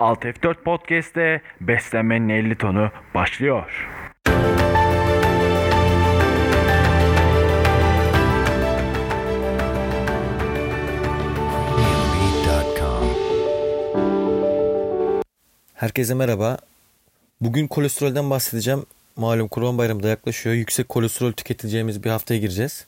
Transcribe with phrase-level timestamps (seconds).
[0.00, 3.88] Alt F4 Podcast'te beslenmenin 50 tonu başlıyor.
[15.74, 16.58] Herkese merhaba.
[17.40, 18.86] Bugün kolesterolden bahsedeceğim.
[19.16, 20.54] Malum Kurban Bayramı da yaklaşıyor.
[20.54, 22.86] Yüksek kolesterol tüketeceğimiz bir haftaya gireceğiz.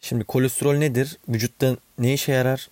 [0.00, 1.18] Şimdi kolesterol nedir?
[1.28, 2.68] Vücutta ne işe yarar?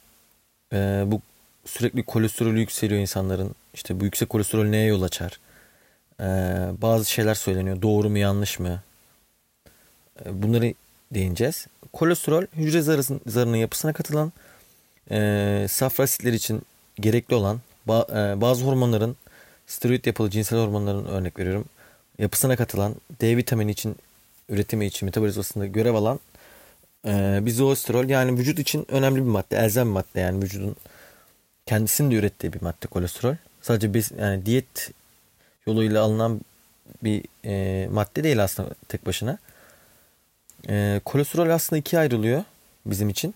[0.72, 1.20] Ee, bu
[1.68, 3.54] sürekli kolesterolü yükseliyor insanların.
[3.74, 5.40] İşte bu yüksek kolesterol neye yol açar?
[6.20, 6.24] Ee,
[6.82, 7.82] bazı şeyler söyleniyor.
[7.82, 8.82] Doğru mu yanlış mı?
[10.26, 10.74] Ee, bunları
[11.14, 11.66] değineceğiz.
[11.92, 12.82] Kolesterol hücre
[13.26, 14.32] zarının yapısına katılan
[15.10, 16.62] e, safra asitleri için
[17.00, 19.16] gerekli olan ba- e, bazı hormonların
[19.66, 21.64] steroid yapılı cinsel hormonların örnek veriyorum.
[22.18, 23.96] Yapısına katılan D vitamini için
[24.48, 26.20] üretimi için metabolizmasında görev alan
[27.06, 30.76] e, bir zoosterol yani vücut için önemli bir madde, elzem bir madde yani vücudun
[31.68, 33.34] kendisinin de ürettiği bir madde kolesterol.
[33.62, 34.90] Sadece biz yani diyet
[35.66, 36.40] yoluyla alınan
[37.04, 39.38] bir e, madde değil aslında tek başına.
[40.68, 42.44] E, kolesterol aslında ikiye ayrılıyor
[42.86, 43.34] bizim için.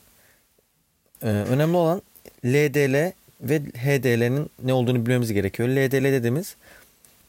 [1.22, 2.02] E, önemli olan
[2.44, 5.68] LDL ve HDL'nin ne olduğunu bilmemiz gerekiyor.
[5.68, 6.56] LDL dediğimiz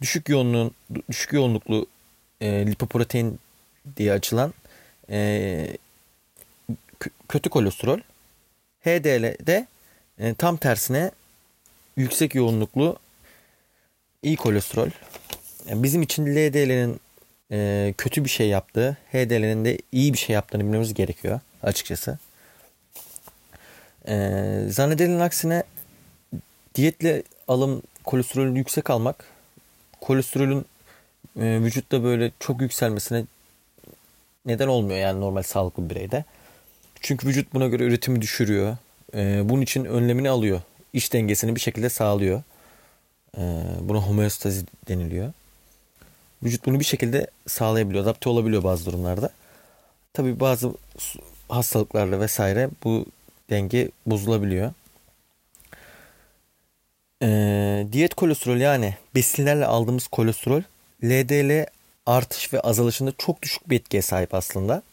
[0.01, 0.71] düşük yoğunluğun
[1.09, 1.87] düşük yoğunluklu
[2.41, 3.39] e, lipoprotein
[3.97, 4.53] diye açılan
[5.09, 5.77] e,
[7.29, 7.99] kötü kolesterol.
[8.81, 9.67] HDL de
[10.23, 11.11] e, tam tersine
[11.97, 12.97] yüksek yoğunluklu
[14.23, 14.89] iyi kolesterol.
[15.69, 16.99] Yani bizim için LDL'nin
[17.51, 22.17] e, kötü bir şey yaptığı, HDL'nin de iyi bir şey yaptığını bilmemiz gerekiyor açıkçası.
[24.07, 24.15] E,
[24.69, 25.63] zannedilenin aksine
[26.75, 29.25] diyetle alım kolesterolün yüksek almak
[30.01, 30.65] kolesterolün
[31.39, 33.25] e, vücutta böyle çok yükselmesine
[34.45, 36.25] neden olmuyor yani normal sağlıklı bir bireyde.
[37.01, 38.77] Çünkü vücut buna göre üretimi düşürüyor.
[39.15, 40.61] E, bunun için önlemini alıyor.
[40.93, 42.43] İş dengesini bir şekilde sağlıyor.
[43.37, 43.41] E,
[43.81, 45.33] buna homeostazi deniliyor.
[46.43, 48.03] Vücut bunu bir şekilde sağlayabiliyor.
[48.03, 49.29] Adapte olabiliyor bazı durumlarda.
[50.13, 50.73] Tabii bazı
[51.49, 53.05] hastalıklarla vesaire bu
[53.49, 54.73] denge bozulabiliyor.
[57.23, 60.61] Ee, diyet kolesterol yani besinlerle aldığımız kolesterol
[61.03, 61.65] LDL
[62.05, 64.83] artış ve azalışında çok düşük bir etkiye sahip aslında.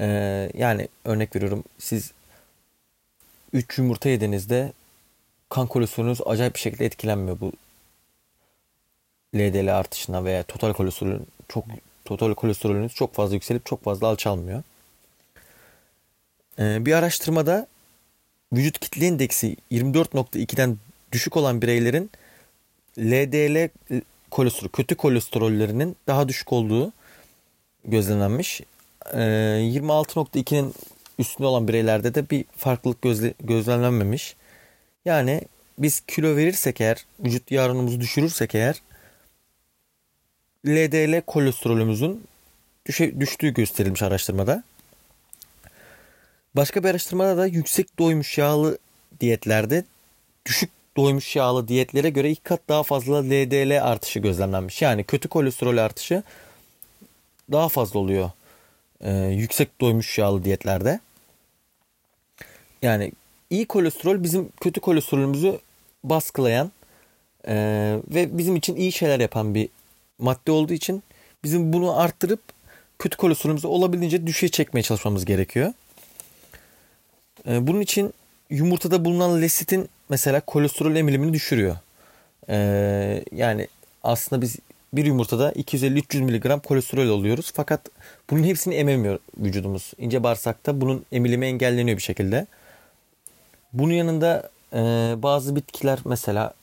[0.00, 2.12] Ee, yani örnek veriyorum siz
[3.52, 4.72] 3 yumurta yediğinizde
[5.48, 7.52] kan kolesterolünüz acayip bir şekilde etkilenmiyor bu
[9.36, 11.64] LDL artışına veya total kolesterolün çok
[12.04, 14.62] total kolesterolünüz çok fazla yükselip çok fazla alçalmıyor.
[16.58, 17.66] Ee, bir araştırmada
[18.52, 20.78] vücut kitle indeksi 24.2'den
[21.12, 22.10] düşük olan bireylerin
[22.98, 23.68] LDL
[24.30, 26.92] kolesterol, kötü kolesterollerinin daha düşük olduğu
[27.84, 28.60] gözlenmiş.
[29.12, 30.74] Ee, 26.2'nin
[31.22, 34.36] üstünde olan bireylerde de bir farklılık gözle, gözlemlenmemiş.
[35.04, 35.42] Yani
[35.78, 38.82] biz kilo verirsek eğer, vücut yağ düşürürsek eğer
[40.66, 42.24] LDL kolesterolümüzün
[42.86, 44.62] düşe, düştüğü gösterilmiş araştırmada.
[46.56, 48.78] Başka bir araştırmada da yüksek doymuş yağlı
[49.20, 49.84] diyetlerde
[50.46, 54.82] düşük doymuş yağlı diyetlere göre iki kat daha fazla LDL artışı gözlemlenmiş.
[54.82, 56.22] Yani kötü kolesterol artışı
[57.52, 58.30] daha fazla oluyor
[59.02, 61.00] ee, yüksek doymuş yağlı diyetlerde.
[62.82, 63.12] Yani
[63.50, 65.58] iyi kolesterol bizim kötü kolesterolümüzü
[66.04, 66.72] baskılayan
[67.48, 67.54] e,
[68.08, 69.68] ve bizim için iyi şeyler yapan bir
[70.18, 71.02] madde olduğu için
[71.44, 72.40] bizim bunu arttırıp
[72.98, 75.72] kötü kolesterolümüzü olabildiğince düşüğe çekmeye çalışmamız gerekiyor.
[77.48, 78.14] E, bunun için
[78.50, 81.76] yumurtada bulunan lesitin mesela kolesterol emilimini düşürüyor.
[82.48, 83.68] Ee, yani
[84.02, 84.56] aslında biz
[84.92, 87.52] bir yumurtada 250-300 mg kolesterol alıyoruz.
[87.54, 87.80] Fakat
[88.30, 89.92] bunun hepsini ememiyor vücudumuz.
[89.98, 92.46] İnce bağırsakta bunun emilimi engelleniyor bir şekilde.
[93.72, 94.78] Bunun yanında e,
[95.22, 96.54] bazı bitkiler mesela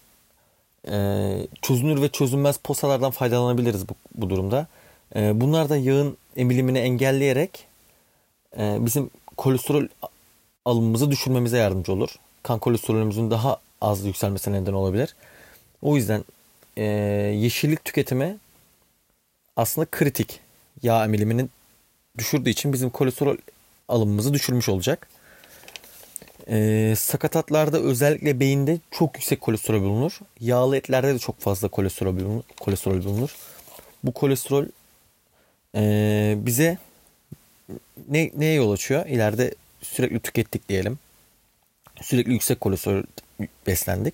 [0.92, 4.68] e, çözünür ve çözünmez posalardan faydalanabiliriz bu, bu durumda.
[5.16, 7.66] E, bunlar da yağın emilimini engelleyerek
[8.58, 9.88] e, bizim kolesterol
[10.66, 12.10] alımımızı düşürmemize yardımcı olur.
[12.44, 15.16] Kan kolesterolümüzün daha az yükselmesine neden olabilir.
[15.82, 16.24] O yüzden
[16.78, 16.84] e,
[17.36, 18.38] yeşillik tüketimi
[19.56, 20.40] aslında kritik.
[20.84, 21.48] Yağ emilimini
[22.18, 23.38] düşürdüğü için bizim kolesterol
[23.88, 25.08] alımımızı düşürmüş olacak.
[26.50, 30.20] E, sakatatlarda özellikle beyinde çok yüksek kolesterol bulunur.
[30.40, 32.44] Yağlı etlerde de çok fazla kolesterol bulunur.
[32.60, 33.36] Kolesterol bulunur.
[34.04, 34.66] Bu kolesterol
[35.76, 36.78] e, bize
[38.10, 39.06] ne, neye yol açıyor?
[39.06, 41.00] İleride sürekli tükettik diyelim.
[42.02, 43.04] Sürekli yüksek kolesterol
[43.68, 44.14] beslendik.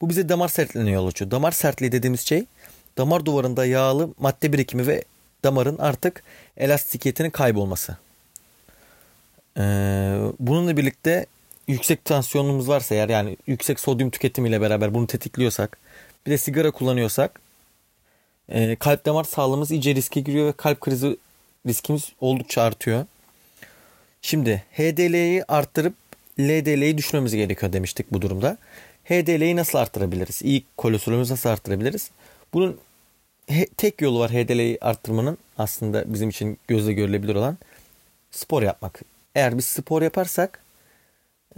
[0.00, 1.30] Bu bize damar sertliğine yol açıyor.
[1.30, 2.44] Damar sertliği dediğimiz şey
[2.98, 5.04] damar duvarında yağlı madde birikimi ve
[5.44, 6.22] damarın artık
[6.56, 7.96] elastikiyetinin kaybolması.
[9.58, 9.62] Ee,
[10.38, 11.26] bununla birlikte
[11.68, 15.78] yüksek tansiyonumuz varsa eğer yani yüksek sodyum tüketimiyle beraber bunu tetikliyorsak
[16.26, 17.40] bir de sigara kullanıyorsak
[18.48, 21.16] e, kalp damar sağlığımız iyice riske giriyor ve kalp krizi
[21.66, 23.06] riskimiz oldukça artıyor.
[24.22, 25.94] Şimdi HDL'yi arttırıp
[26.40, 28.58] LDL'yi düşürmemiz gerekiyor demiştik bu durumda.
[29.04, 30.42] HDL'yi nasıl arttırabiliriz?
[30.42, 32.10] İyi kolesterolümüzü nasıl arttırabiliriz?
[32.52, 32.80] Bunun
[33.76, 37.58] tek yolu var HDL'yi arttırmanın aslında bizim için gözle görülebilir olan
[38.30, 39.02] spor yapmak.
[39.34, 40.62] Eğer biz spor yaparsak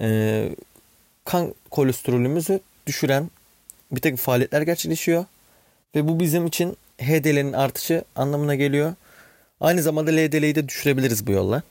[0.00, 0.48] e,
[1.24, 3.30] kan kolesterolümüzü düşüren
[3.92, 5.24] bir takım faaliyetler gerçekleşiyor.
[5.94, 8.94] Ve bu bizim için HDL'nin artışı anlamına geliyor.
[9.60, 11.62] Aynı zamanda LDL'yi de düşürebiliriz bu yolla.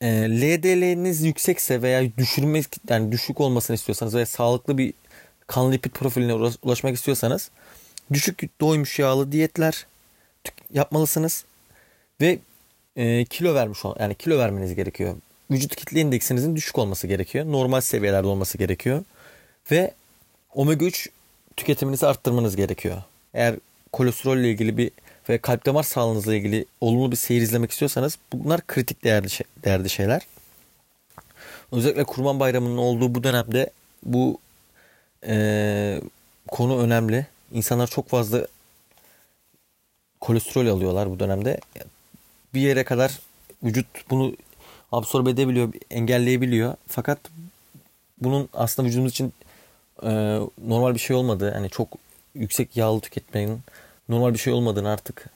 [0.00, 4.94] E, LDL'niz yüksekse veya düşürmek yani düşük olmasını istiyorsanız veya sağlıklı bir
[5.46, 7.50] kan lipid profiline ulaşmak istiyorsanız
[8.12, 9.86] düşük doymuş yağlı diyetler
[10.72, 11.44] yapmalısınız
[12.20, 12.38] ve
[12.96, 15.16] e, kilo vermiş yani kilo vermeniz gerekiyor.
[15.50, 17.46] Vücut kitle indeksinizin düşük olması gerekiyor.
[17.46, 19.04] Normal seviyelerde olması gerekiyor.
[19.70, 19.94] Ve
[20.54, 21.10] omega 3
[21.56, 23.02] tüketiminizi arttırmanız gerekiyor.
[23.34, 23.56] Eğer
[23.92, 24.90] kolesterolle ilgili bir
[25.28, 29.90] ve kalp damar sağlığınızla ilgili olumlu bir seyir izlemek istiyorsanız bunlar kritik değerli, şey, değerli
[29.90, 30.22] şeyler.
[31.72, 33.70] Özellikle Kurban Bayramı'nın olduğu bu dönemde
[34.02, 34.38] bu
[35.26, 36.00] e,
[36.48, 37.26] konu önemli.
[37.52, 38.46] İnsanlar çok fazla
[40.20, 41.60] kolesterol alıyorlar bu dönemde.
[42.54, 43.18] Bir yere kadar
[43.62, 44.36] vücut bunu
[44.92, 46.74] absorbe edebiliyor, engelleyebiliyor.
[46.86, 47.18] Fakat
[48.20, 49.32] bunun aslında vücudumuz için
[50.02, 51.88] e, normal bir şey olmadığı, hani çok
[52.34, 53.60] yüksek yağlı tüketmenin
[54.08, 55.26] normal bir şey olmadığını artık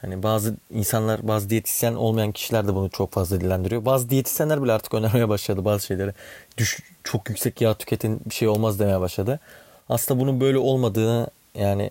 [0.00, 3.84] hani bazı insanlar, bazı diyetisyen olmayan kişiler de bunu çok fazla dilendiriyor.
[3.84, 6.12] Bazı diyetisyenler bile artık önermeye başladı bazı şeyleri.
[6.56, 9.40] Düş, çok yüksek yağ tüketin bir şey olmaz demeye başladı.
[9.88, 11.90] Aslında bunun böyle olmadığını yani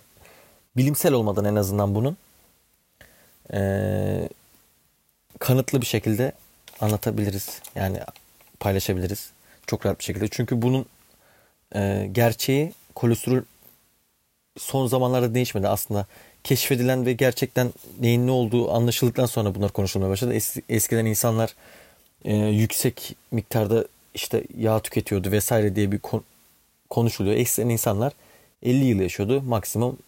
[0.76, 2.16] bilimsel olmadan en azından bunun
[3.52, 4.28] e,
[5.38, 6.32] kanıtlı bir şekilde
[6.80, 7.62] anlatabiliriz.
[7.74, 7.98] Yani
[8.60, 9.30] paylaşabiliriz.
[9.66, 10.28] Çok rahat bir şekilde.
[10.28, 10.86] Çünkü bunun
[11.74, 13.42] e, gerçeği kolesterol
[14.58, 16.06] son zamanlarda değişmedi aslında.
[16.44, 20.34] Keşfedilen ve gerçekten neyin ne olduğu anlaşıldıktan sonra bunlar konuşulmaya başladı.
[20.34, 21.54] Es, eskiden insanlar
[22.24, 23.84] e, yüksek miktarda
[24.14, 26.24] işte yağ tüketiyordu vesaire diye bir kon,
[26.90, 27.36] konuşuluyor.
[27.36, 28.12] Eskiden insanlar
[28.62, 29.42] 50 yıl yaşıyordu.
[29.42, 29.98] Maksimum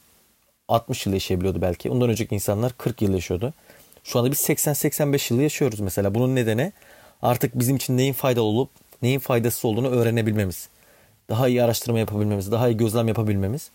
[0.69, 1.91] 60 yıl yaşayabiliyordu belki.
[1.91, 3.55] Ondan önceki insanlar 40 yıl yaşıyordu.
[4.05, 6.15] Şu anda biz 80-85 yıl yaşıyoruz mesela.
[6.15, 6.73] Bunun nedeni
[7.23, 8.71] artık bizim için neyin faydalı olup
[9.03, 10.69] neyin faydasız olduğunu öğrenebilmemiz.
[11.29, 13.71] Daha iyi araştırma yapabilmemiz, daha iyi gözlem yapabilmemiz,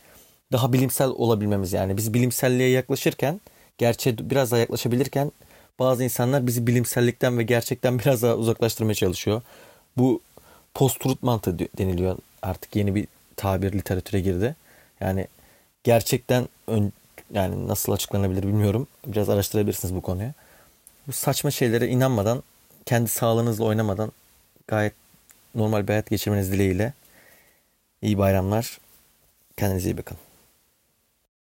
[0.51, 1.97] daha bilimsel olabilmemiz yani.
[1.97, 3.41] Biz bilimselliğe yaklaşırken,
[3.77, 5.31] gerçeğe biraz daha yaklaşabilirken
[5.79, 9.41] bazı insanlar bizi bilimsellikten ve gerçekten biraz daha uzaklaştırmaya çalışıyor.
[9.97, 10.21] Bu
[10.73, 14.55] post-truth mantığı deniliyor artık yeni bir tabir literatüre girdi.
[14.99, 15.27] Yani
[15.83, 16.93] gerçekten ön,
[17.33, 18.87] yani nasıl açıklanabilir bilmiyorum.
[19.05, 20.29] Biraz araştırabilirsiniz bu konuyu.
[21.07, 22.43] Bu saçma şeylere inanmadan,
[22.85, 24.11] kendi sağlığınızla oynamadan
[24.67, 24.93] gayet
[25.55, 26.93] normal bir hayat geçirmeniz dileğiyle.
[28.01, 28.79] İyi bayramlar.
[29.57, 30.17] Kendinize iyi bakın.